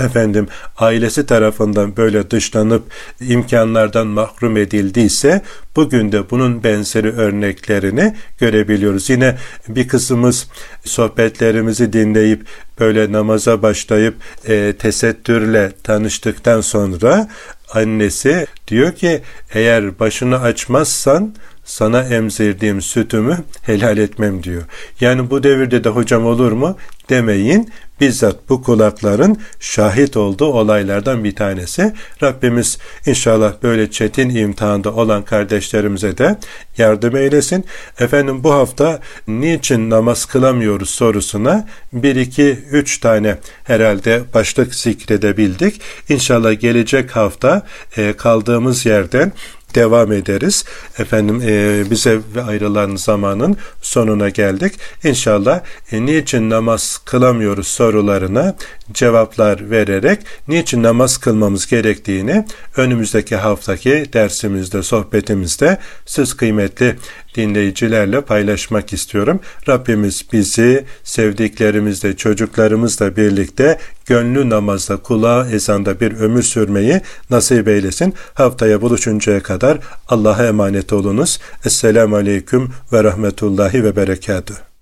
[0.00, 2.82] efendim ailesi tarafından böyle dışlanıp
[3.20, 5.42] imkanlardan mahrum edildiyse
[5.76, 9.10] bugün de bunun benzeri örneklerini görebiliyoruz.
[9.10, 9.36] Yine
[9.68, 10.48] bir kısmımız
[10.84, 12.46] sohbetlerimizi dinleyip
[12.80, 14.14] böyle namaza başlayıp
[14.48, 17.28] e, tesettürle tanıştıktan sonra
[17.74, 19.22] annesi diyor ki
[19.54, 21.34] eğer başını açmazsan
[21.64, 24.62] sana emzirdiğim sütümü helal etmem diyor.
[25.00, 26.76] Yani bu devirde de hocam olur mu
[27.10, 27.70] demeyin.
[28.00, 31.92] Bizzat bu kulakların şahit olduğu olaylardan bir tanesi.
[32.22, 36.38] Rabbimiz inşallah böyle çetin imtihanda olan kardeşlerimize de
[36.78, 37.64] yardım eylesin.
[38.00, 45.80] Efendim bu hafta niçin namaz kılamıyoruz sorusuna bir iki üç tane herhalde başlık zikredebildik.
[46.08, 47.62] İnşallah gelecek hafta
[47.96, 49.32] e, kaldığımız yerden
[49.74, 50.64] devam ederiz.
[50.98, 54.74] Efendim e, bize ayrılan zamanın sonuna geldik.
[55.04, 55.60] İnşallah
[55.92, 58.56] e, niçin namaz kılamıyoruz sorularına
[58.92, 62.44] cevaplar vererek niçin namaz kılmamız gerektiğini
[62.76, 66.96] önümüzdeki haftaki dersimizde, sohbetimizde siz kıymetli
[67.34, 69.40] dinleyicilerle paylaşmak istiyorum.
[69.68, 77.00] Rabbimiz bizi sevdiklerimizle, çocuklarımızla birlikte gönlü namazda, kulağı ezanda bir ömür sürmeyi
[77.30, 78.14] nasip eylesin.
[78.34, 79.78] Haftaya buluşuncaya kadar
[80.08, 81.40] Allah'a emanet olunuz.
[81.64, 84.73] Esselamu Aleyküm ve Rahmetullahi ve Berekatuhu.